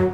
[0.00, 0.06] Og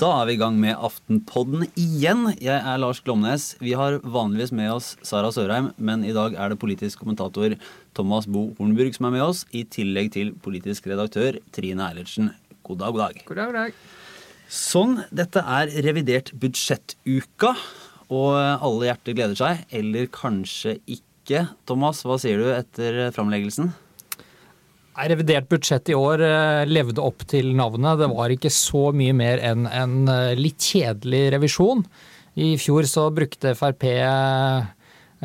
[0.00, 2.24] da er vi i gang med Aftenpodden igjen.
[2.42, 3.52] Jeg er Lars Glomnes.
[3.62, 7.54] Vi har vanligvis med oss Sara Sørheim, men i dag er det politisk kommentator
[7.94, 12.32] Thomas Bo Hornburg som er med oss, i tillegg til politisk redaktør Trine Eilertsen.
[12.66, 13.22] God dag, god dag.
[13.28, 13.80] God dag, god dag.
[14.50, 17.54] Sånn, dette er revidert budsjettuka,
[18.10, 19.66] og alle hjerter gleder seg.
[19.70, 21.05] Eller kanskje ikke.
[21.66, 23.72] Thomas, hva sier du etter framleggelsen?
[24.96, 27.98] Revidert budsjett i år eh, levde opp til navnet.
[28.00, 31.82] Det var ikke så mye mer enn en eh, litt kjedelig revisjon.
[32.40, 34.72] I fjor så brukte Frp eh,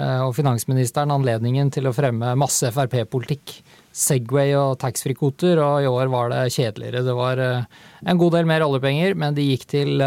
[0.02, 3.62] og finansministeren anledningen til å fremme masse Frp-politikk.
[3.96, 7.04] Segway og taxfree-kvoter, og i år var det kjedeligere.
[7.04, 10.00] Det var en god del mer oljepenger, men de gikk til,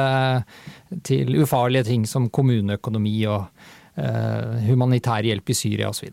[1.05, 3.45] til ufarlige ting som kommuneøkonomi og
[3.95, 6.09] humanitær hjelp i Syria osv.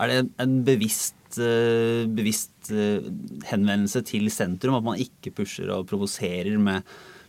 [0.00, 3.04] Er det en bevisst Eh, bevisst eh,
[3.48, 4.76] henvendelse til sentrum.
[4.78, 6.84] At man ikke pusher og provoserer med,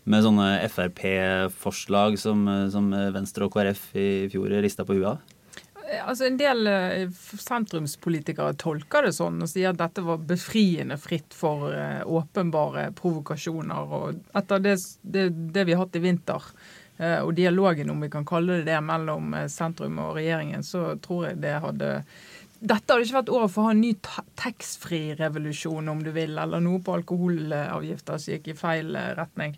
[0.06, 5.32] med sånne Frp-forslag som, eh, som, Venstre og KrF i fjor rista på huet av?
[6.02, 6.66] Altså En del
[7.14, 11.70] sentrumspolitikere tolker det sånn og sier at dette var befriende fritt for
[12.10, 13.94] åpenbare provokasjoner.
[13.94, 16.50] og Etter det, det, det vi har hatt i vinter,
[16.96, 21.42] og dialogen, om vi kan kalle det det, mellom sentrum og regjeringen, så tror jeg
[21.44, 21.90] det hadde
[22.66, 23.92] dette hadde ikke vært året for å ha en ny
[24.40, 29.58] taxfree-revolusjon, om du vil, eller noe på alkoholavgifter som gikk i feil eh, retning.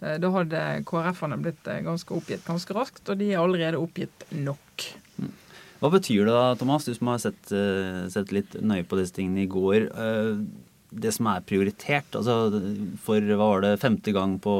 [0.00, 4.26] Eh, da hadde KrF-ene blitt eh, ganske oppgitt ganske raskt, og de er allerede oppgitt
[4.32, 4.88] nok.
[5.20, 5.34] Mm.
[5.80, 7.52] Hva betyr det da, Thomas, du som har sett,
[8.12, 9.86] sett litt nøye på disse tingene i går.
[10.92, 12.60] Det som er prioritert, altså
[13.00, 14.52] for hva var det, femte gang på,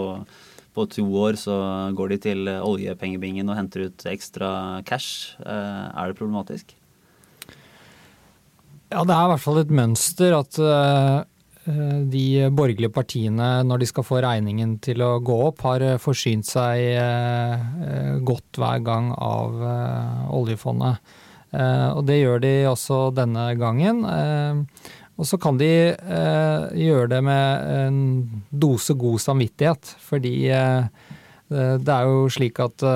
[0.81, 1.57] på to år så
[1.97, 4.51] går de til oljepengebingen og henter ut ekstra
[4.89, 5.37] cash.
[5.45, 6.75] Er det problematisk?
[8.91, 11.21] Ja, det er i hvert fall et mønster at uh,
[12.11, 12.25] de
[12.57, 18.25] borgerlige partiene, når de skal få regningen til å gå opp, har eh, forsynt seg
[18.27, 19.61] godt hver gang av
[20.35, 21.13] oljefondet.
[21.53, 24.01] Og det gjør de også denne gangen.
[25.21, 25.69] Og så kan de
[26.81, 27.99] gjøre det med en
[28.49, 32.87] dose god samvittighet, fordi det er jo slik at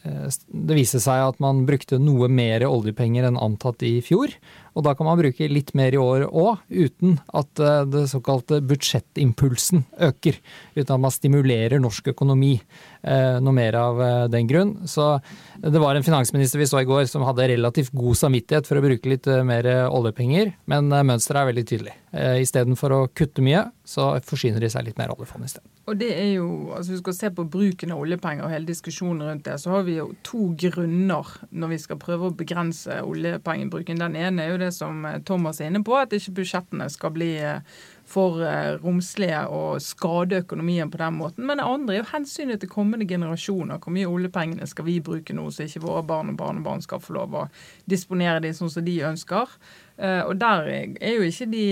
[0.00, 4.32] Eh, det viste seg at man brukte noe mer oljepenger enn antatt i fjor.
[4.74, 8.60] Og da kan man bruke litt mer i år òg, uten at eh, det såkalte
[8.64, 10.38] budsjettimpulsen øker.
[10.76, 14.74] Uten at man stimulerer norsk økonomi eh, noe mer av den grunn.
[14.90, 15.12] Så
[15.60, 18.84] det var en finansminister vi så i går som hadde relativt god samvittighet for å
[18.84, 21.96] bruke litt mer oljepenger, men mønsteret er veldig tydelig.
[22.10, 25.70] Istedenfor å kutte mye, så forsyner de seg litt mer oljefond isteden.
[25.90, 28.68] Og det er jo, altså Hvis vi skal se på bruken av oljepenger og hele
[28.68, 33.00] diskusjonen rundt det, så har vi jo to grunner når vi skal prøve å begrense
[33.02, 33.98] oljepengebruken.
[33.98, 37.32] Den ene er jo det som Thomas er inne på, at ikke budsjettene skal bli
[37.42, 37.62] eh,
[38.10, 41.46] for eh, romslige og skade økonomien på den måten.
[41.46, 43.78] Men det andre er jo hensynet til kommende generasjoner.
[43.82, 47.16] Hvor mye oljepengene skal vi bruke nå, så ikke våre barn og barnebarn skal få
[47.18, 47.46] lov å
[47.90, 49.54] disponere de sånn som de ønsker.
[49.98, 51.66] Eh, og der er jo ikke de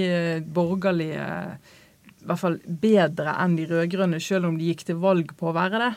[0.55, 1.29] borgerlige
[2.19, 5.57] i hvert fall bedre enn de rød-grønne, selv om de gikk til valg på å
[5.57, 5.93] være det.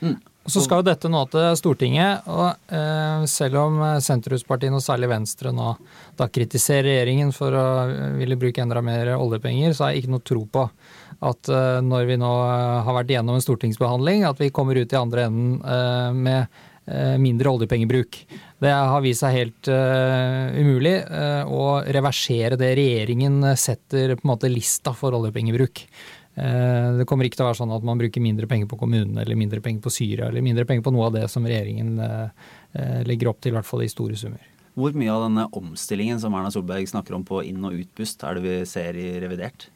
[0.00, 0.18] Mm.
[0.50, 5.52] Så skal jo dette nå til Stortinget, og eh, selv om sentrumspartiene, og særlig Venstre,
[5.54, 5.74] nå
[6.18, 7.66] da kritiserer regjeringen for å
[8.18, 10.66] ville bruke enda mer oljepenger, så har jeg ikke noe tro på
[11.20, 12.32] at eh, når vi nå
[12.86, 17.18] har vært igjennom en stortingsbehandling, at vi kommer ut i andre enden eh, med Eh,
[17.22, 18.16] mindre oljepengebruk.
[18.58, 20.96] Det har vist seg helt umulig
[21.46, 25.84] å reversere det regjeringen setter på en måte lista for oljepengebruk.
[26.38, 29.24] Uh, det kommer ikke til å være sånn at man bruker mindre penger på kommunene
[29.24, 31.98] eller mindre penger på Syria eller mindre penger på noe av det som regjeringen
[33.04, 34.44] legger opp til, i hvert fall i store summer.
[34.78, 38.38] Hvor mye av denne omstillingen som Erna Solberg snakker om på inn- og utpust, er
[38.38, 39.66] det vi ser i revidert?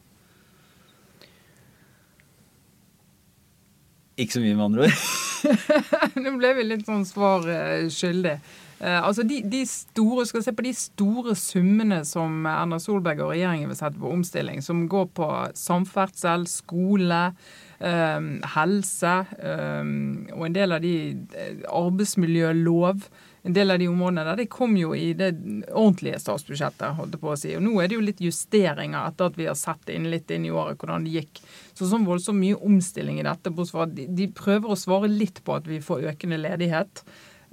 [4.15, 5.01] Ikke så mye, med andre ord?
[6.23, 8.37] Nå ble vi litt sånn svar uh, skyldig.
[8.75, 13.21] Uh, altså de, de, store, skal vi se på de store summene som Erna Solberg
[13.23, 17.21] og regjeringen vil sette på omstilling, som går på samferdsel, skole,
[17.79, 19.93] eh, helse eh,
[20.35, 20.95] og en del av de
[21.71, 23.07] arbeidsmiljølov.
[23.45, 25.29] En del av de områdene der, de kom jo i det
[25.69, 26.95] ordentlige statsbudsjettet.
[26.97, 27.51] holdt jeg på å si.
[27.53, 30.47] Og Nå er det jo litt justeringer etter at vi har sett inn litt inn
[30.47, 31.43] i året hvordan det gikk.
[31.77, 33.53] Så sånn voldsomt mye omstilling i dette.
[33.53, 37.05] De, de prøver å svare litt på at vi får økende ledighet.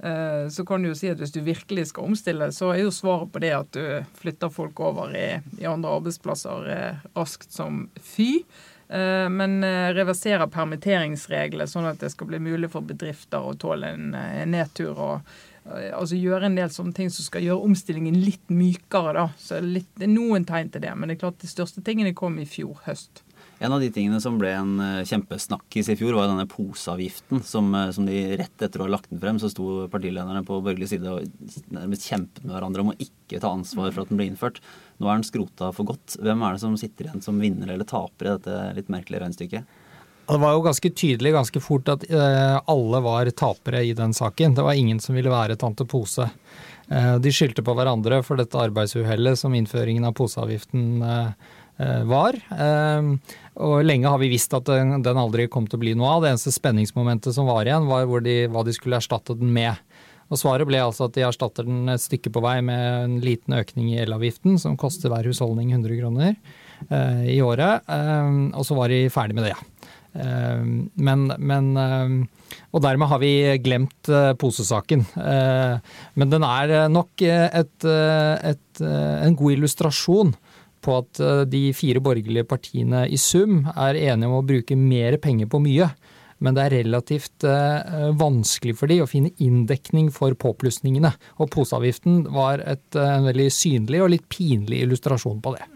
[0.03, 2.91] Eh, så kan du jo si at hvis du virkelig skal omstille, så er jo
[2.91, 7.85] svaret på det at du flytter folk over i, i andre arbeidsplasser eh, raskt som
[8.03, 8.43] fy.
[8.91, 9.63] Eh, men
[9.95, 14.93] reverserer permitteringsreglene, sånn at det skal bli mulig for bedrifter å tåle en, en nedtur.
[14.99, 19.13] og altså gjøre en del sånne ting som skal gjøre omstillingen litt mykere.
[19.15, 19.29] da.
[19.39, 22.49] Så litt, noen tegn til det, men det er klart de største tingene kom i
[22.49, 23.22] fjor høst.
[23.63, 24.71] En av de tingene som ble en
[25.07, 27.39] kjempesnakkis i fjor, var denne poseavgiften.
[27.47, 30.89] Som, som, de rett etter å ha lagt den frem, så sto partilederne på borgerlig
[30.91, 34.27] side og nærmest kjempet med hverandre om å ikke ta ansvar for at den ble
[34.27, 34.59] innført.
[34.99, 36.17] Nå er den skrota for godt.
[36.19, 39.79] Hvem er det som sitter igjen som vinner eller taper i dette litt merkelige regnestykket?
[40.27, 44.59] Det var jo ganske tydelig ganske fort at uh, alle var tapere i den saken.
[44.59, 46.27] Det var ingen som ville være tante Pose.
[47.23, 52.37] De skyldte på hverandre for dette arbeidsuhellet som innføringen av poseavgiften uh, var.
[53.53, 56.23] Og lenge har vi visst at den, aldri kom til å bli noe av.
[56.23, 59.81] Det eneste spenningsmomentet som var igjen, var de, hva de skulle erstatte den med.
[60.33, 63.53] Og Svaret ble altså at de erstatter den et stykke på vei med en liten
[63.57, 67.85] økning i elavgiften, som koster hver husholdning 100 kroner eh, i året.
[67.85, 69.57] Eh, og så var de ferdig med det.
[70.17, 70.63] Eh,
[71.09, 72.15] men, men eh,
[72.73, 75.05] Og dermed har vi glemt eh, posesaken.
[75.21, 80.33] Eh, men den er nok et, et, en god illustrasjon
[80.83, 85.49] på at de fire borgerlige partiene i sum er enige om å bruke mer penger
[85.51, 85.89] på mye
[86.43, 91.13] men det er relativt eh, vanskelig for de å finne inndekning for påplussingene.
[91.39, 95.67] Og poseavgiften var et, eh, en veldig synlig og litt pinlig illustrasjon på det.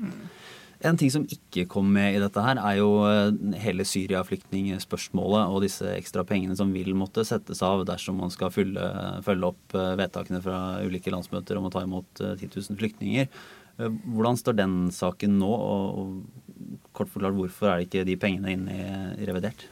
[0.88, 5.63] En ting som ikke kom med i dette her, er jo eh, hele Syria-flyktningspørsmålet og
[5.63, 8.89] disse ekstra pengene som vil måtte settes av dersom man skal følge,
[9.25, 13.31] følge opp vedtakene fra ulike landsmøter om å ta imot 10 000 flyktninger.
[13.77, 18.77] Hvordan står den saken nå, og kort forklart hvorfor er det ikke de pengene inne
[19.21, 19.68] i revidert?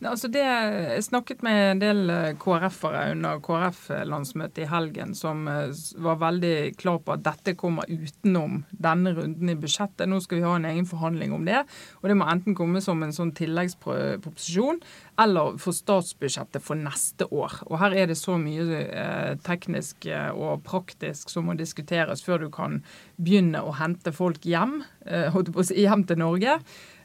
[0.00, 5.72] Altså det, jeg snakket med en del eh, KrF-ere under KrF-landsmøtet i helgen som eh,
[6.00, 10.08] var veldig klar på at dette kommer utenom denne runden i budsjettet.
[10.08, 11.62] Nå skal vi ha en egen forhandling om det.
[12.00, 14.80] Og det må enten komme som en sånn tilleggsproposisjon
[15.20, 17.58] eller for statsbudsjettet for neste år.
[17.68, 22.48] Og her er det så mye eh, teknisk og praktisk som må diskuteres før du
[22.54, 22.80] kan
[23.20, 26.56] begynne å hente folk hjem, hjem til Norge.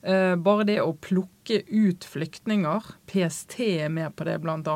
[0.05, 4.75] Eh, bare det å plukke ut flyktninger, PST er med på det bl.a.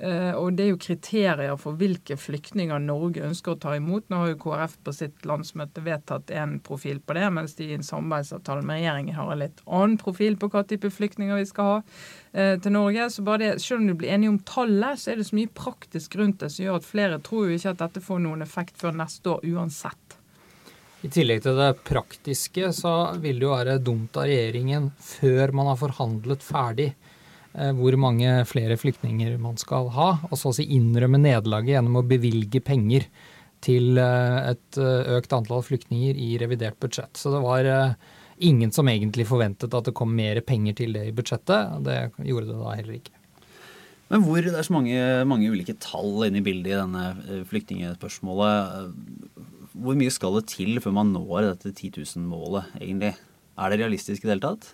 [0.00, 4.08] Eh, og det er jo kriterier for hvilke flyktninger Norge ønsker å ta imot.
[4.10, 7.76] Nå har jo KrF på sitt landsmøte vedtatt en profil på det, mens de i
[7.76, 11.70] en samarbeidsavtale med regjeringen har en litt annen profil på hva type flyktninger vi skal
[11.70, 11.78] ha
[12.32, 13.06] eh, til Norge.
[13.14, 15.58] Så bare det, Selv om du blir enige om tallet, så er det så mye
[15.62, 18.82] praktisk rundt det som gjør at flere tror jo ikke at dette får noen effekt
[18.82, 20.09] før neste år uansett.
[21.00, 22.92] I tillegg til det praktiske, så
[23.22, 28.34] vil det jo være dumt av regjeringen, før man har forhandlet ferdig eh, hvor mange
[28.48, 33.06] flere flyktninger man skal ha, og så å si innrømme nederlaget gjennom å bevilge penger
[33.64, 37.16] til eh, et eh, økt antall flyktninger i revidert budsjett.
[37.16, 37.70] Så det var
[38.36, 41.80] ingen som egentlig forventet at det kom mer penger til det i budsjettet.
[41.86, 41.96] Det
[42.28, 43.16] gjorde det da heller ikke.
[44.10, 45.00] Men hvor det er så mange,
[45.30, 50.94] mange ulike tall inne i bildet i denne flyktningspørsmålet hvor mye skal det til før
[50.96, 53.14] man når dette 10 000-målet, egentlig?
[53.60, 54.72] Er det realistisk i det hele tatt?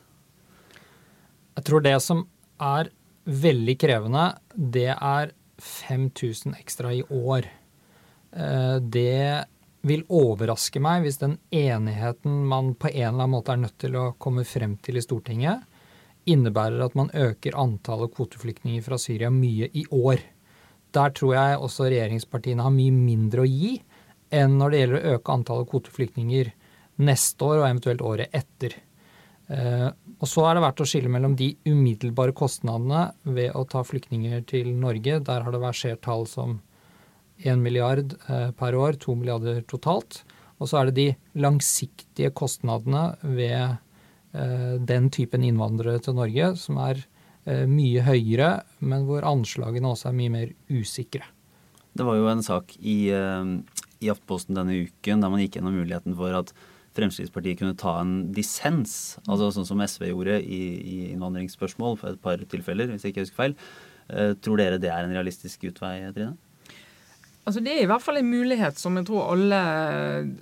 [1.56, 2.25] Jeg tror det som
[2.62, 2.90] er
[3.26, 5.32] veldig krevende, det er
[5.62, 7.48] 5000 ekstra i år.
[8.37, 9.46] Eh, det
[9.87, 13.96] vil overraske meg hvis den enigheten man på en eller annen måte er nødt til
[13.98, 15.64] å komme frem til i Stortinget,
[16.26, 20.25] innebærer at man øker antallet kvoteflyktninger fra Syria mye i år.
[20.96, 23.76] Der tror jeg også regjeringspartiene har mye mindre å gi
[24.35, 26.53] enn når det gjelder å øke antallet kvoteflyktninger
[27.06, 28.77] neste år og eventuelt året etter.
[29.47, 33.85] Eh, og så er det verdt å skille mellom de umiddelbare kostnadene ved å ta
[33.87, 35.21] flyktninger til Norge.
[35.27, 36.61] Der har det versert tall som
[37.45, 40.25] 1 milliard eh, per år, 2 milliarder totalt.
[40.59, 43.77] Og så er det de langsiktige kostnadene ved
[44.35, 47.06] eh, den typen innvandrere til Norge, som er
[47.47, 48.49] mye høyere,
[48.83, 51.29] men hvor anslagene også er mye mer usikre.
[51.95, 52.97] Det var jo en sak i
[54.00, 56.55] i Aftenposten denne uken der man gikk gjennom muligheten for at
[56.96, 62.22] Fremskrittspartiet kunne ta en dissens, altså sånn som SV gjorde i, i innvandringsspørsmål for et
[62.24, 63.56] par tilfeller, hvis jeg ikke husker feil.
[64.08, 66.36] Eh, tror dere det er en realistisk utvei, Trine?
[67.46, 69.58] Altså Det er i hvert fall en mulighet som jeg tror alle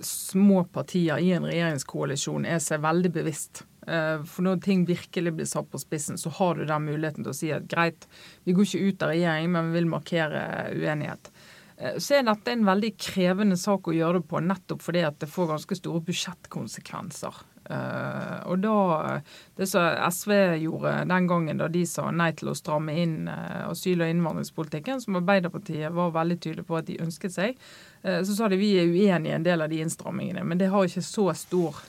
[0.01, 3.61] små partier i en regjeringskoalisjon er seg veldig bevisst.
[3.85, 7.33] Eh, for når ting virkelig blir satt på spissen, så har du den muligheten til
[7.33, 8.07] å si at greit,
[8.47, 10.41] vi går ikke ut av regjering, men vi vil markere
[10.73, 11.29] uenighet.
[11.77, 15.19] Eh, så er dette en veldig krevende sak å gjøre det på, nettopp fordi at
[15.21, 17.43] det får ganske store budsjettkonsekvenser.
[17.65, 19.21] Uh, og da,
[19.57, 23.71] Det som SV gjorde den gangen da de sa nei til å stramme inn uh,
[23.71, 27.57] asyl- og innvandringspolitikken, som Arbeiderpartiet var veldig tydelig på at de ønsket seg,
[28.05, 30.45] uh, så sa de vi er uenig i en del av de innstrammingene.
[30.45, 31.81] Men det har ikke så stor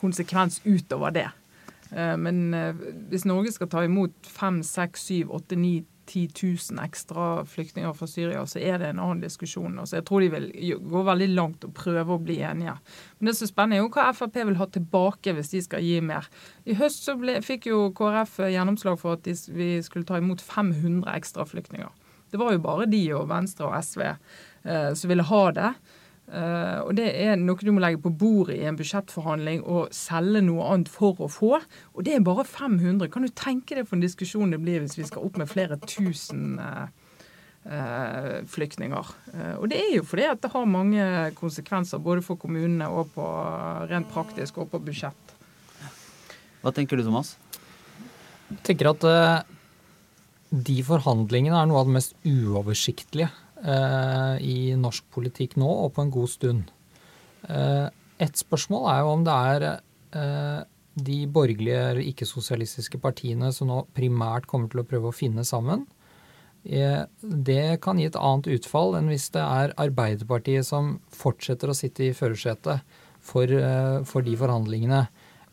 [0.00, 1.28] konsekvens utover det.
[1.90, 2.54] Men
[3.10, 5.72] hvis Norge skal ta imot 5, 6, 7, 8, 9,
[6.10, 6.28] 10
[6.74, 9.78] 000 ekstra flyktninger fra Syria, så er det en annen diskusjon.
[9.86, 10.48] Så jeg tror de vil
[10.82, 12.74] gå veldig langt og prøve å bli enige.
[13.18, 15.86] Men det som er spennende, er jo hva Frp vil ha tilbake hvis de skal
[15.86, 16.26] gi mer.
[16.66, 20.42] I høst så ble, fikk jo KrF gjennomslag for at de, vi skulle ta imot
[20.42, 21.90] 500 ekstra flyktninger.
[22.30, 25.72] Det var jo bare de og Venstre og SV eh, som ville ha det.
[26.30, 30.44] Uh, og Det er noe du må legge på bordet i en budsjettforhandling og selge
[30.46, 31.56] noe annet for å få.
[31.96, 33.10] Og det er bare 500.
[33.10, 35.80] Kan du tenke deg for en diskusjon det blir hvis vi skal opp med flere
[35.82, 36.86] tusen uh,
[37.66, 39.12] uh, flyktninger?
[39.58, 41.04] og det er jo fordi at det har mange
[41.38, 43.26] konsekvenser både for kommunene og på
[43.90, 45.36] rent praktisk og på budsjett.
[46.60, 47.34] Hva tenker du, Thomas?
[48.50, 49.04] Jeg tenker at
[50.50, 56.12] de forhandlingene er noe av det mest uoversiktlige i norsk politikk nå og på en
[56.14, 56.70] god stund.
[57.48, 57.86] Eh,
[58.20, 60.60] et spørsmål er jo om det er eh,
[61.00, 65.86] de borgerlige eller ikke-sosialistiske partiene som nå primært kommer til å prøve å finne sammen.
[66.60, 72.04] Det kan gi et annet utfall enn hvis det er Arbeiderpartiet som fortsetter å sitte
[72.04, 72.82] i førersetet
[73.24, 73.54] for,
[74.04, 74.98] for, de forhandlingene.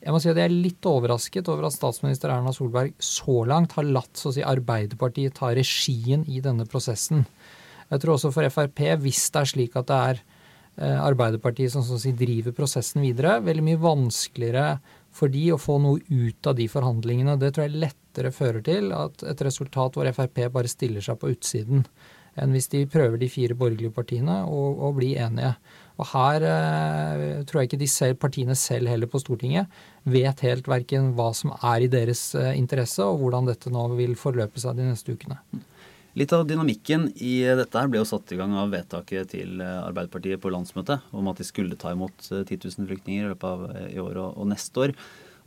[0.03, 3.77] Jeg må si at jeg er litt overrasket over at statsminister Erna Solberg så langt
[3.77, 7.23] har latt så å si, Arbeiderpartiet ta regien i denne prosessen.
[7.91, 11.85] Jeg tror også for Frp, hvis det er slik at det er eh, Arbeiderpartiet som,
[11.87, 14.67] som si, driver prosessen videre, veldig mye vanskeligere
[15.17, 17.37] for de å få noe ut av de forhandlingene.
[17.41, 21.31] Det tror jeg lettere fører til at et resultat hvor Frp bare stiller seg på
[21.33, 21.85] utsiden,
[22.37, 25.55] enn hvis de prøver de fire borgerlige partiene å, bli enige.
[25.97, 29.71] Og her eh, tror jeg ikke de selv, partiene selv heller på Stortinget
[30.05, 34.13] vet helt verken hva som er i deres eh, interesse, og hvordan dette nå vil
[34.19, 35.39] forløpe seg de neste ukene.
[36.17, 39.83] Litt av dynamikken i dette her ble jo satt i gang av vedtaket til eh,
[39.83, 43.45] Arbeiderpartiet på landsmøtet om at de skulle ta imot 10 eh, 000 flyktninger i løpet
[43.45, 44.93] av eh, i år og, og neste år.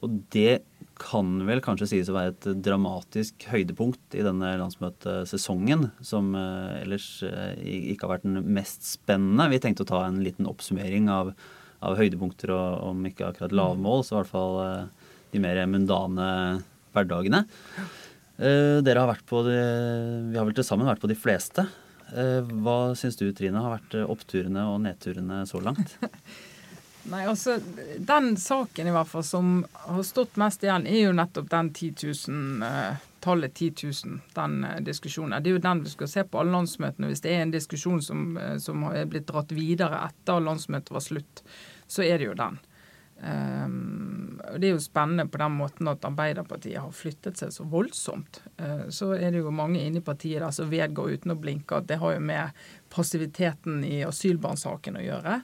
[0.06, 0.60] Og det
[1.00, 8.06] kan vel kanskje sies å være et dramatisk høydepunkt i denne landsmøtesesongen, som ellers ikke
[8.06, 9.48] har vært den mest spennende.
[9.52, 11.32] Vi tenkte å ta en liten oppsummering av,
[11.84, 14.56] av høydepunkter og om ikke akkurat lavmål, så i hvert fall
[15.34, 16.30] de mer mundane
[16.96, 17.44] hverdagene.
[18.40, 19.56] Uh, dere har vært på de,
[20.32, 21.66] Vi har vel til sammen vært på de fleste.
[22.08, 25.98] Uh, hva syns du, Trine, har vært oppturene og nedturene så langt?
[27.10, 27.58] Nei, altså,
[28.00, 31.92] Den saken i hvert fall som har stått mest igjen, er jo nettopp den 10
[32.28, 34.16] 000, uh, tallet 10 000.
[34.36, 34.56] Den
[34.88, 35.36] diskusjonen.
[35.42, 37.12] Det er jo den vi skal se på alle landsmøtene.
[37.12, 38.24] Hvis det er en diskusjon som,
[38.60, 41.44] som er blitt dratt videre etter landsmøtet var slutt,
[41.90, 42.56] så er det jo den.
[43.20, 48.40] Um, det er jo spennende på den måten at Arbeiderpartiet har flyttet seg så voldsomt.
[48.56, 51.76] Uh, så er det jo mange inne i partiet der som vedgår uten å blinke
[51.76, 52.62] at det har jo med
[52.92, 55.40] passiviteten i asylbarnsaken å gjøre.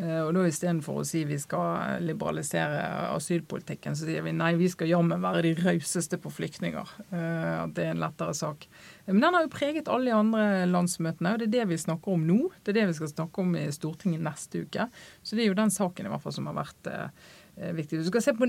[0.00, 2.80] Uh, og da Istedenfor å si vi skal liberalisere
[3.10, 6.94] asylpolitikken, så sier vi nei, vi skal jammen være de rauseste på flyktninger.
[7.12, 8.64] Uh, at det er en lettere sak.
[9.10, 12.14] Men den har jo preget alle de andre landsmøtene, og det er det vi snakker
[12.14, 12.40] om nå.
[12.62, 14.86] Det er det vi skal snakke om i Stortinget neste uke.
[15.22, 18.00] Så det er jo den saken i hvert fall som har vært eh, viktig.
[18.00, 18.48] Du skal se på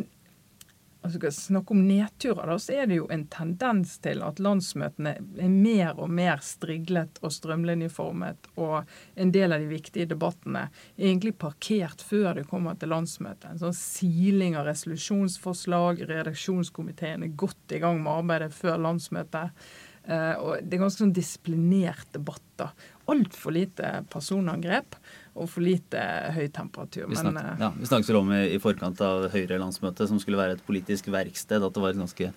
[1.01, 5.15] altså skal snakke om nedturer, da, så er det jo en tendens til at landsmøtene
[5.17, 11.07] er mer og mer striglet og strømlinjeformet, og en del av de viktige debattene er
[11.09, 13.49] egentlig parkert før det kommer til landsmøtet.
[13.49, 19.55] En sånn siling av resolusjonsforslag, redaksjonskomiteen er godt i gang med arbeidet før landsmøtet.
[20.01, 22.45] Uh, og Det er ganske sånn disiplinert debatt.
[22.57, 22.71] da.
[23.11, 24.97] Altfor lite personangrep
[25.31, 26.01] og for lite
[26.35, 27.05] høy temperatur.
[27.07, 30.19] Vi, snakket, Men, uh, ja, vi snakket vel om i, i, forkant av Høyre-landsmøtet, som
[30.19, 32.27] skulle være et politisk verksted, at det var et ganske,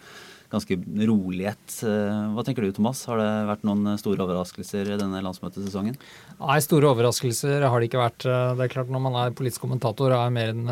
[0.52, 0.78] ganske
[1.10, 1.64] rolighet.
[1.82, 3.02] Uh, hva tenker du, Thomas?
[3.10, 5.98] Har det vært noen store overraskelser i denne landsmøtesesongen?
[6.38, 8.22] Nei, store overraskelser har det ikke vært.
[8.22, 10.64] Det er klart Når man er politisk kommentator og er mer enn,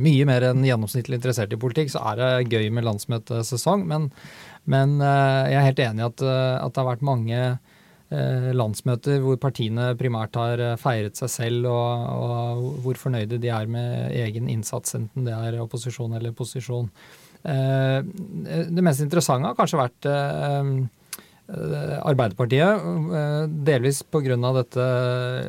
[0.00, 3.84] mye mer enn gjennomsnittlig interessert i politikk, så er det gøy med landsmøtesesong.
[3.84, 4.12] men
[4.70, 7.74] men eh, jeg er helt enig i at, eh, at det har vært mange eh,
[8.10, 14.14] landsmøter hvor partiene primært har feiret seg selv, og, og, hvor fornøyde de er med
[14.14, 16.90] egen innsats, enten det er opposisjon eller posisjon.
[17.46, 20.08] Det mest interessante har kanskje vært
[21.46, 22.86] Arbeiderpartiet,
[23.66, 24.38] delvis pga.
[24.56, 24.86] dette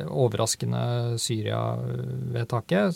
[0.06, 2.94] overraskende Syria-vedtaket.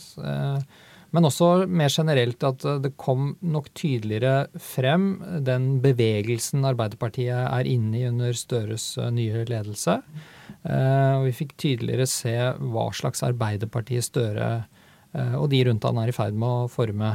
[1.12, 5.10] Men også mer generelt at det kom nok tydeligere frem
[5.44, 9.98] den bevegelsen Arbeiderpartiet er inne i under Støres eh, nye ledelse.
[10.64, 12.32] Eh, og vi fikk tydeligere se
[12.72, 14.48] hva slags Arbeiderpartiet Støre
[15.12, 17.12] eh, og de rundt han er i ferd med å forme.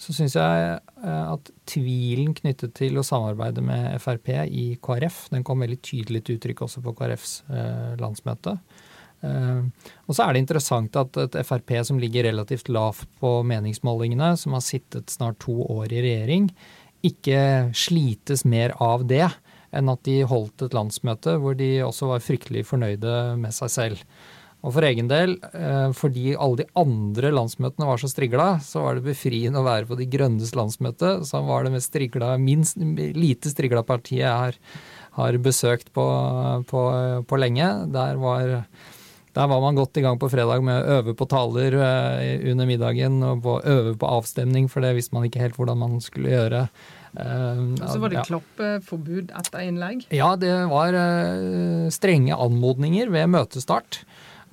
[0.00, 0.64] Så syns jeg
[1.00, 6.36] at tvilen knyttet til å samarbeide med Frp i KrF, den kom veldig tydelig til
[6.36, 7.32] uttrykk også på KrFs
[7.96, 8.58] landsmøte.
[10.06, 14.56] Og så er det interessant at et Frp som ligger relativt lavt på meningsmålingene, som
[14.56, 16.50] har sittet snart to år i regjering,
[17.06, 19.26] ikke slites mer av det
[19.76, 24.02] enn at de holdt et landsmøte hvor de også var fryktelig fornøyde med seg selv.
[24.66, 28.96] Og for egen del, eh, fordi alle de andre landsmøtene var så strigla, så var
[28.96, 33.52] det befriende å være på De grønnes landsmøte, som var det mest strigla, minst lite
[33.52, 34.58] strigla partiet jeg har,
[35.20, 36.06] har besøkt på,
[36.66, 36.82] på,
[37.28, 37.68] på, lenge.
[37.94, 38.56] Der var,
[39.36, 42.68] der var man godt i gang på fredag med å øve på taler eh, under
[42.68, 46.32] middagen og på, øve på avstemning, for det visste man ikke helt hvordan man skulle
[46.32, 46.66] gjøre.
[47.16, 48.24] Uh, og så var det ja.
[48.28, 50.02] klappeforbud etter innlegg?
[50.12, 54.02] Ja, det var uh, strenge anmodninger ved møtestart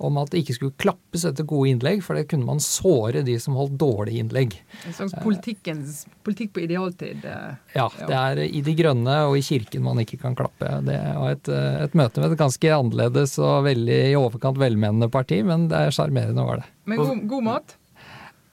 [0.02, 3.36] om at det ikke skulle klappes etter gode innlegg, for det kunne man såre de
[3.40, 4.56] som holdt dårlige innlegg.
[4.88, 7.22] En slags politikk på idealtid?
[7.22, 10.72] Uh, ja, det er i De grønne og i kirken man ikke kan klappe.
[10.86, 11.52] Det var et,
[11.86, 15.94] et møte med et ganske annerledes og veldig i overkant velmenende parti, men det er
[15.94, 16.68] sjarmerende var det.
[16.90, 17.78] Men god, god mat?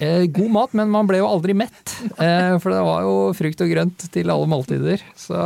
[0.01, 1.97] Eh, god mat, men man ble jo aldri mett.
[2.17, 5.03] Eh, for det var jo frukt og grønt til alle måltider.
[5.13, 5.37] Så,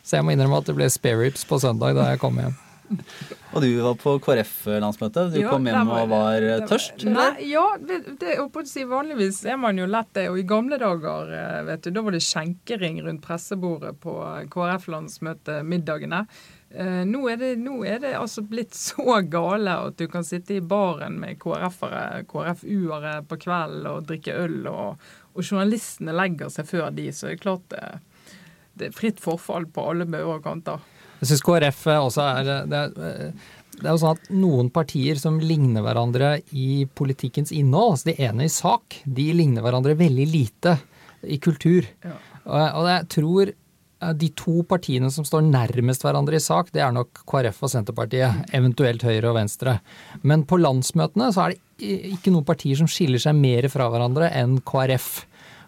[0.00, 2.56] så jeg må innrømme at det ble spareribs på søndag da jeg kom hjem.
[3.54, 5.28] Og du var på KrF-landsmøte.
[5.32, 7.06] Du ja, kom hjem var, og var tørst?
[7.08, 8.36] Nei, ja, det, det,
[8.68, 10.28] si, vanligvis er man jo lett det.
[10.32, 14.18] Og i gamle dager, eh, vet du, da var det skjenkering rundt pressebordet på
[14.52, 16.24] KrF-landsmøtemiddagene.
[16.76, 20.58] Eh, nå, er det, nå, er det, altså blitt så gale at du kan sitte
[20.58, 26.68] i baren med KrF-ere, KrF-uere på kvelden og drikke øl, og, og, journalistene legger seg
[26.68, 27.84] før de, så det er klart det,
[28.76, 30.84] det er fritt forfall på alle bauger og kanter.
[31.20, 32.80] Jeg syns KrF også er det,
[33.76, 38.16] det er jo sånn at Noen partier som ligner hverandre i politikkens innhold, altså de
[38.28, 40.78] ene i sak, de ligner hverandre veldig lite
[41.26, 41.88] i kultur.
[42.04, 42.16] Ja.
[42.46, 43.52] Og, og jeg tror
[44.02, 47.72] Eh, de to partiene som står nærmest hverandre i sak, det er nok KrF og
[47.72, 49.78] Senterpartiet, eventuelt Høyre og Venstre.
[50.22, 54.28] Men på landsmøtene så er det ikke noen partier som skiller seg mer fra hverandre
[54.36, 55.10] enn KrF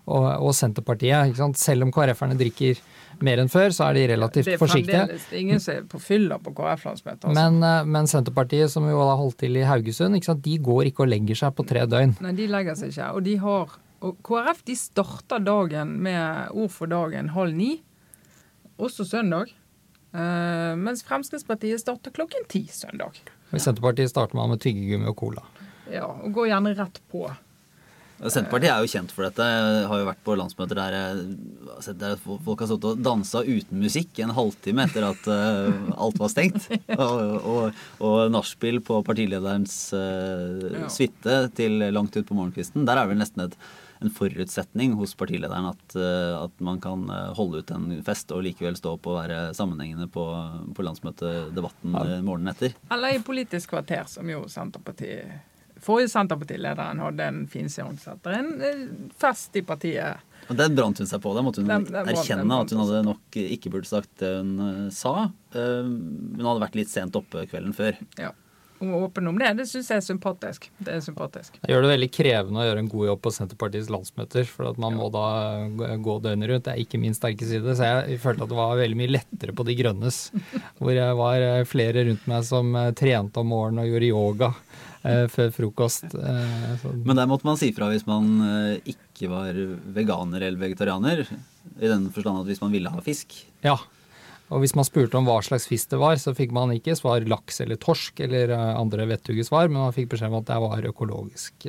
[0.08, 1.40] og, og Senterpartiet.
[1.56, 2.80] Selv om KrF-erne drikker
[3.24, 5.02] mer enn før, så er de relativt forsiktige.
[5.10, 7.26] Det er ingen som er på fylla på KrF-landsmøtet.
[7.26, 7.34] Altså.
[7.34, 11.12] Men, eh, men, Senterpartiet, som jo har holdt til i Haugesund, de går ikke og
[11.12, 12.16] legger seg på tre døgn.
[12.24, 13.12] Nei, de legger seg ikke.
[13.14, 17.72] Og de har og KrF de starter dagen med ord for dagen halv ni
[18.78, 19.50] også søndag.
[20.14, 23.18] Uh, mens Fremskrittspartiet starter klokken ti søndag.
[23.52, 25.42] I Senterpartiet starter man med tyggegummi og cola.
[25.90, 27.26] Ja, og går gjerne rett på.
[28.18, 29.44] Senterpartiet er jo kjent for dette.
[29.46, 31.20] Jeg har jo vært på landsmøter der,
[32.00, 36.32] der folk har stått og dansa uten musikk en halvtime etter at uh, alt var
[36.32, 36.66] stengt.
[36.98, 42.86] Og, og, og nachspiel på partilederens uh, suite til langt ut på morgenkvisten.
[42.88, 43.60] Der er det vel nesten et
[43.98, 48.78] en forutsetning hos partilederen at, uh, at, man kan holde ut en fest og likevel
[48.78, 50.24] stå opp og være sammenhengende på,
[50.74, 51.94] på landsmøtedebatten.
[52.26, 52.74] Morgenen etter.
[52.94, 58.38] Eller i Politisk kvarter, som jo Senterpartiet Forrige Senterpartilederen hadde en finseansetter.
[58.38, 60.24] En fest i partiet.
[60.48, 61.34] Og Den brant hun seg på.
[61.36, 64.90] Da måtte hun den, den erkjenne at hun hadde nok ikke burde sagt det hun
[64.94, 65.30] sa.
[65.54, 67.98] Hun hadde vært litt sent oppe kvelden før.
[68.20, 68.32] Ja
[68.80, 69.52] åpen om det.
[69.58, 70.68] Det syns jeg er sympatisk.
[70.78, 71.58] Det er sympatisk.
[71.62, 74.80] Det gjør det veldig krevende å gjøre en god jobb på Senterpartiets landsmøter, for at
[74.80, 75.26] man må da
[76.02, 76.66] gå døgnet rundt.
[76.68, 77.74] Det er ikke min sterke side.
[77.78, 80.20] Så jeg følte at det var veldig mye lettere på De grønnes,
[80.80, 84.52] hvor jeg var eh, flere rundt meg som eh, trente om morgenen og gjorde yoga
[84.52, 86.04] eh, før frokost.
[86.14, 89.54] Eh, Men der måtte man si fra hvis man eh, ikke var
[89.94, 91.24] veganer eller vegetarianer,
[91.78, 93.34] i den forstand at hvis man ville ha fisk?
[93.64, 93.76] Ja,
[94.48, 97.24] og hvis man spurte om hva slags fisk det var, så fikk man ikke svar
[97.28, 100.86] laks eller torsk eller andre vettuge svar, men man fikk beskjed om at det var
[100.88, 101.68] økologisk.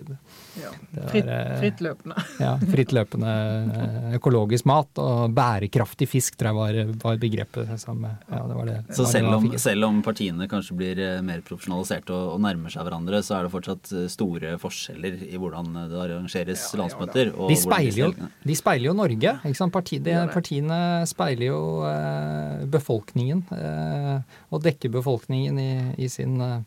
[0.60, 0.72] Ja,
[1.12, 2.26] fritt, eh, frittløpende.
[2.40, 3.34] Ja, frittløpende
[3.76, 5.02] eh, økologisk mat.
[5.02, 7.74] Og bærekraftig fisk tror jeg var, var begrepet.
[7.82, 12.16] Som, ja, det var det, så selv, om, selv, om, partiene kanskje blir mer profesjonaliserte
[12.16, 16.64] og, og, nærmer seg hverandre, så er det fortsatt store forskjeller i hvordan det arrangeres
[16.72, 17.34] ja, landsmøter?
[17.36, 19.36] De speiler, jo, de, speiler jo Norge.
[19.44, 19.76] ikke sant?
[19.76, 24.18] Parti, de, partiene speiler jo eh, befolkningen, eh,
[24.50, 25.72] og dekke befolkningen i,
[26.06, 26.60] i sin eh,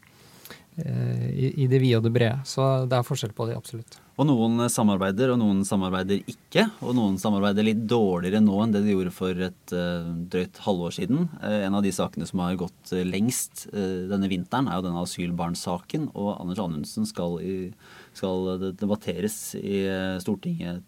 [0.82, 2.38] i, i, det vide og det brede.
[2.48, 3.98] Så det er forskjell på det, absolutt.
[4.20, 6.66] Og noen samarbeider, og noen samarbeider ikke.
[6.84, 10.96] Og noen samarbeider litt dårligere nå enn det de gjorde for et uh, drøyt halvår
[10.98, 11.24] siden.
[11.40, 15.06] Uh, en av de sakene som har gått uh, lengst denne vinteren, er jo denne
[15.06, 16.10] asylbarnsaken.
[16.12, 17.40] Og Anders Anundsen skal
[18.12, 19.86] skal debatteres i
[20.20, 20.82] Stortinget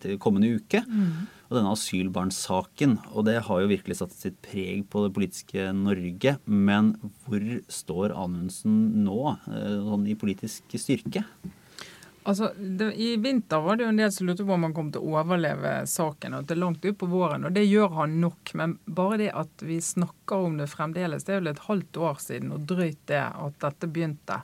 [0.00, 0.80] til kommende uke.
[0.88, 1.28] Mm.
[1.50, 2.96] Og denne asylbarnsaken.
[3.12, 6.38] Og det har jo virkelig satt sitt preg på det politiske Norge.
[6.48, 6.94] Men
[7.26, 11.26] hvor står Anundsen nå, sånn i politisk styrke?
[12.24, 14.90] Altså, det, I vinter var det jo en del som lurte på om han kom
[14.94, 16.36] til å overleve saken.
[16.38, 18.54] og til langt ut på våren, og Det gjør han nok.
[18.54, 22.20] Men bare det at vi snakker om det fremdeles, det er vel et halvt år
[22.22, 24.42] siden og drøyt det at dette begynte.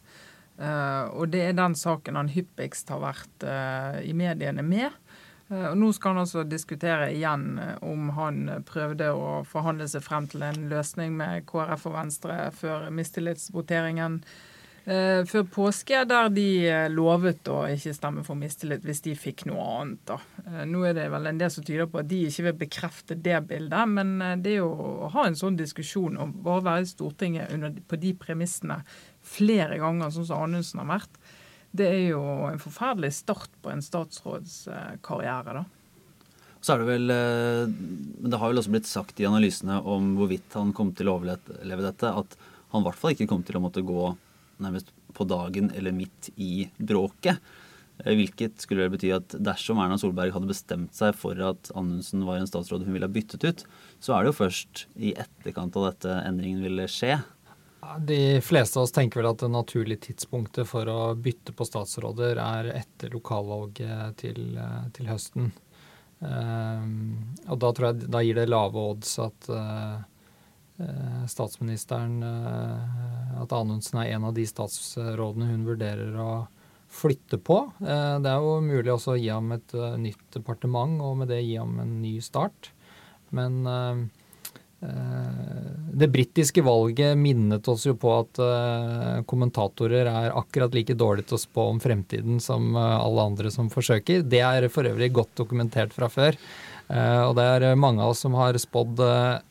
[0.59, 4.91] Uh, og det er den saken han hyppigst har vært uh, i mediene med.
[5.47, 10.27] Uh, og Nå skal han altså diskutere igjen om han prøvde å forhandle seg frem
[10.27, 14.58] til en løsning med KrF og Venstre før mistillitsvoteringen eh,
[15.29, 19.65] før påske, der de eh, lovet å ikke stemme for mistillit hvis de fikk noe
[19.75, 20.01] annet.
[20.09, 20.17] da.
[20.47, 23.17] Eh, nå er det vel en del som tyder på at de ikke vil bekrefte
[23.27, 26.89] det bildet, men eh, det er å ha en sånn diskusjon og bare være i
[26.89, 28.79] Stortinget under, på de premissene
[29.29, 31.19] flere ganger, sånn som Anundsen har vært,
[31.77, 35.67] det er jo en forferdelig start på en statsrådskarriere, da.
[36.65, 40.57] Så er det vel Men det har vel også blitt sagt i analysene om hvorvidt
[40.59, 42.35] han kom til å overleve dette, at
[42.73, 44.09] han i hvert fall ikke kom til å måtte gå
[44.63, 47.41] nærmest på dagen eller midt i bråket.
[48.05, 52.27] Eh, hvilket skulle vel bety at dersom Erna Solberg hadde bestemt seg for at Anundsen
[52.29, 53.65] var en statsråd hun ville ha byttet ut,
[54.01, 57.19] så er det jo først i etterkant av dette endringen ville skje.
[58.05, 62.41] De fleste av oss tenker vel at det naturlige tidspunktet for å bytte på statsråder
[62.43, 65.51] er etter lokalvalget til, eh, til høsten.
[66.19, 69.99] Um, og da tror jeg da gir det lave odds at Eh,
[71.29, 76.31] statsministeren eh, At Anundsen er en av de statsrådene hun vurderer å
[76.89, 77.61] flytte på.
[77.83, 81.43] Eh, det er jo mulig også å gi ham et nytt departement, og med det
[81.45, 82.73] gi ham en ny start.
[83.35, 83.61] Men
[84.81, 88.39] det britiske valget minnet oss jo på at
[89.29, 94.23] kommentatorer er akkurat like dårlige til å spå om fremtiden som alle andre som forsøker.
[94.25, 96.39] Det er for øvrig godt dokumentert fra før.
[96.89, 99.03] Og det er mange av oss som har spådd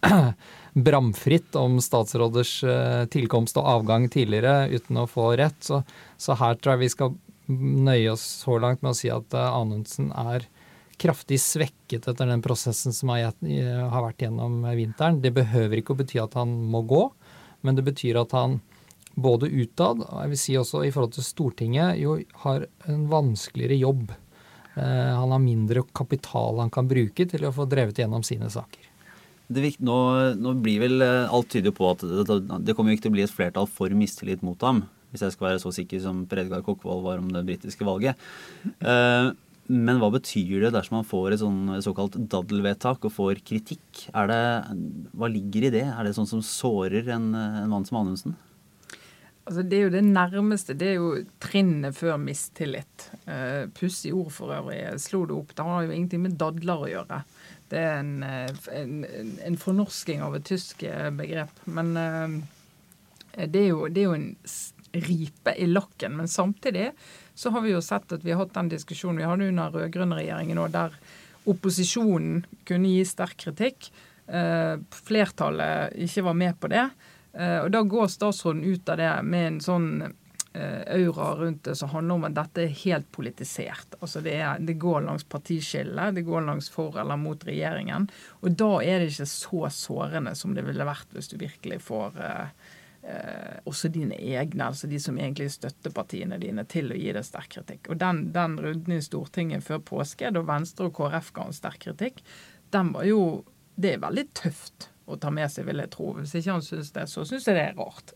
[0.84, 5.58] bramfritt om statsråders eh, tilkomst og avgang tidligere uten å få rett.
[5.64, 5.82] Så,
[6.22, 9.58] så, her tror jeg vi skal nøye oss så langt med å si at eh,
[9.58, 10.46] Anundsen er
[10.98, 15.20] kraftig svekket etter den prosessen som har, har vært gjennom vinteren.
[15.22, 17.04] Det behøver ikke å bety at han må gå,
[17.62, 18.58] men det betyr at han
[19.18, 23.80] både utad og jeg vil si også i forhold til Stortinget jo har en vanskeligere
[23.82, 24.12] jobb.
[24.78, 28.87] Eh, han har mindre kapital han kan bruke til å få drevet gjennom sine saker.
[29.48, 29.98] Nå,
[30.36, 33.24] nå, blir vel eh, Alt tyder på at det, det kommer ikke til å bli
[33.24, 34.84] et flertall for mistillit mot ham.
[35.12, 38.20] Hvis jeg skal være så sikker som Per Edgar Kokkvold var om det britiske valget.
[38.84, 39.30] Eh,
[39.68, 44.06] men hva betyr det dersom man får et sånn såkalt daddelvedtak og får kritikk?
[44.08, 44.42] Det,
[45.16, 45.86] hva ligger i det?
[45.92, 48.36] Er det sånn som sårer en, en mann som Anundsen?
[49.48, 50.76] Altså, det er jo det nærmeste.
[50.76, 51.12] Det er jo
[51.44, 53.10] trinnet før mistillit.
[53.24, 54.82] Uh, Pussig ord for øvrig.
[55.00, 55.54] Slo det opp.
[55.56, 57.22] Det har jo ingenting med dadler å gjøre.
[57.70, 59.06] Det er en, eh, en,
[59.44, 61.52] en fornorsking av et tysk eh, begrep.
[61.66, 62.38] Men uh,
[63.36, 66.16] det, er jo, det, er jo, en ripe i lakken.
[66.20, 66.92] Men samtidig
[67.38, 70.62] så har vi jo sett at vi har hatt den diskusjonen vi hadde under rød-grønn-regjeringen
[70.64, 70.96] òg, der
[71.48, 73.92] opposisjonen kunne gi sterk kritikk.
[74.28, 76.82] Flertallet ikke var med på det.
[77.38, 80.27] Og da går statsråden ut av det med en sånn Eh,
[80.58, 83.98] aura rundt det som handler om at dette er helt politisert.
[84.00, 88.08] Altså det, er, det går langs partiskillet, det går langs for eller mot regjeringen.
[88.42, 92.20] Og da er det ikke så sårende som det ville vært hvis du virkelig får
[92.24, 92.68] eh,
[93.14, 97.26] eh, også dine egne, altså de som egentlig støtter partiene dine, til å gi deg
[97.28, 97.92] sterk kritikk.
[97.94, 101.82] Og den, den runden i Stortinget før påske, da Venstre og KrF ga en sterk
[101.88, 102.24] kritikk,
[102.74, 103.22] den var jo
[103.78, 106.08] Det er veldig tøft å ta med seg, vil jeg tro.
[106.18, 108.16] Hvis ikke han syns det, så syns jeg det er rart.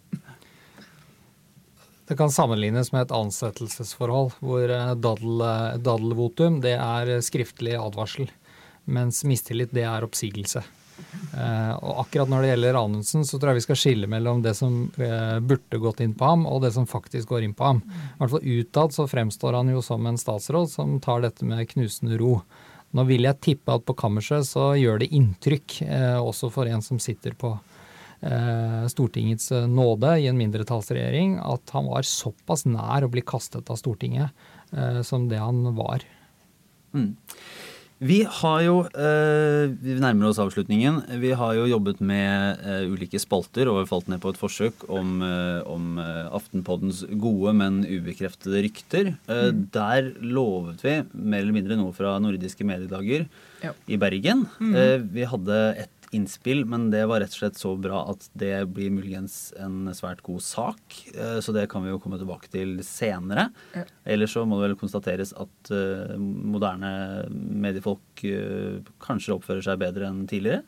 [2.12, 8.28] Det kan sammenlignes med et ansettelsesforhold, hvor eh, eh, daddelvotum det er skriftlig advarsel,
[8.84, 10.60] mens mistillit det er oppsigelse.
[10.60, 14.58] Eh, og akkurat når det gjelder Anundsen, så tror jeg vi skal skille mellom det
[14.60, 17.80] som burde gått inn på ham, og det som faktisk går inn på ham.
[17.88, 21.64] I hvert fall utad så fremstår han jo som en statsråd som tar dette med
[21.72, 22.42] knusende ro.
[22.92, 25.80] Nå vil jeg tippe at på kammerset så gjør det inntrykk,
[26.20, 27.56] også for en som sitter på
[28.22, 33.80] Stortingets eh, nåde i en mindretallsregjering at han var såpass nær å bli kastet av
[33.82, 34.30] Stortinget
[34.76, 36.06] eh, som det han var.
[36.94, 37.16] Mm.
[38.02, 40.96] Vi har jo Vi nærmer oss avslutningen.
[41.22, 45.22] Vi har jo jobbet med ulike spalter og falt ned på et forsøk om,
[45.70, 49.12] om Aftenpoddens gode, men ubekreftede rykter.
[49.30, 49.62] Mm.
[49.78, 53.30] Der lovet vi mer eller mindre noe fra nordiske mediedager
[53.62, 53.76] ja.
[53.86, 54.48] i Bergen.
[54.58, 55.06] Mm.
[55.14, 58.92] Vi hadde et innspill, men det var rett og slett så bra at det blir
[58.94, 60.98] muligens en svært god sak.
[61.16, 63.50] Eh, så det kan vi jo komme tilbake til senere.
[63.76, 63.86] Ja.
[64.16, 66.92] Ellers så må det vel konstateres at uh, moderne
[67.32, 70.66] mediefolk uh, kanskje oppfører seg bedre enn tidligere?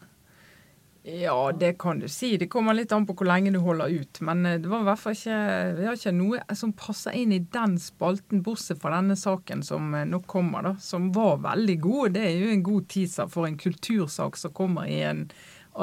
[1.05, 2.37] Ja, det kan du si.
[2.37, 4.21] Det kommer litt an på hvor lenge du holder ut.
[4.23, 5.39] Men eh, det var i hvert fall ikke,
[5.75, 9.89] vi har ikke noe som passer inn i den spalten, bortsett fra denne saken som
[9.99, 12.15] eh, nå kommer, da, som var veldig god.
[12.15, 15.25] Det er jo en god teaser for en kultursak som kommer i en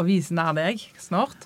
[0.00, 1.44] avis nær deg snart.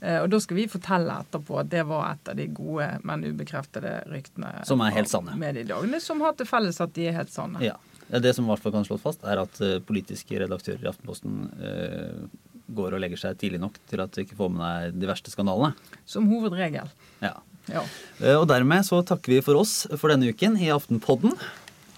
[0.00, 3.22] Eh, og da skal vi fortelle etterpå at det var et av de gode, men
[3.28, 4.56] ubekreftede ryktene.
[4.66, 5.36] Som er helt sanne.
[5.38, 7.62] Med de dagene, som har til felles at de er helt sanne.
[7.62, 7.78] Ja.
[8.10, 12.43] Det som i hvert fall kan slås fast, er at politiske redaktører i Aftenposten eh,
[12.72, 15.32] går og legger seg tidlig nok til at du ikke får med deg de verste
[15.32, 15.74] skandalene.
[16.08, 16.88] Som hovedregel.
[17.24, 17.34] Ja.
[17.68, 17.84] ja.
[18.22, 21.36] Eh, og dermed så takker vi for oss for denne uken i Aftenpodden.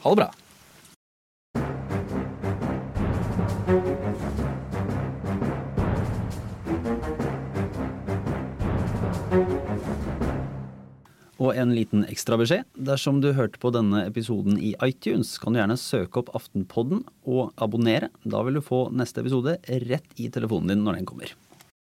[0.03, 0.31] Ha det bra.
[11.57, 12.67] En liten ekstra beskjed.
[12.89, 17.53] Dersom du hørte på denne episoden i iTunes, kan du gjerne søke opp Aftenpodden og
[17.63, 18.13] abonnere.
[18.25, 21.33] Da vil du få neste episode rett i telefonen din når den kommer.